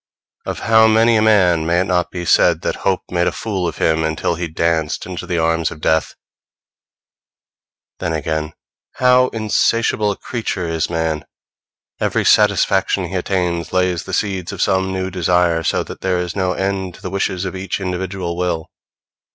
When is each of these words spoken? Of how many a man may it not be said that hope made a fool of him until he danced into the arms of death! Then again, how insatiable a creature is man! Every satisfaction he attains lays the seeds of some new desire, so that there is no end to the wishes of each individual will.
Of 0.47 0.61
how 0.61 0.87
many 0.87 1.15
a 1.15 1.21
man 1.21 1.63
may 1.67 1.81
it 1.81 1.85
not 1.85 2.09
be 2.09 2.25
said 2.25 2.61
that 2.63 2.77
hope 2.77 3.01
made 3.11 3.27
a 3.27 3.31
fool 3.31 3.67
of 3.67 3.77
him 3.77 4.03
until 4.03 4.33
he 4.33 4.47
danced 4.47 5.05
into 5.05 5.27
the 5.27 5.37
arms 5.37 5.69
of 5.69 5.79
death! 5.79 6.15
Then 7.99 8.11
again, 8.11 8.53
how 8.93 9.27
insatiable 9.27 10.09
a 10.09 10.17
creature 10.17 10.67
is 10.67 10.89
man! 10.89 11.23
Every 11.99 12.25
satisfaction 12.25 13.09
he 13.09 13.15
attains 13.15 13.73
lays 13.73 14.05
the 14.05 14.13
seeds 14.13 14.51
of 14.51 14.59
some 14.59 14.91
new 14.91 15.11
desire, 15.11 15.61
so 15.61 15.83
that 15.83 16.01
there 16.01 16.17
is 16.17 16.35
no 16.35 16.53
end 16.53 16.95
to 16.95 17.03
the 17.03 17.11
wishes 17.11 17.45
of 17.45 17.55
each 17.55 17.79
individual 17.79 18.35
will. 18.35 18.71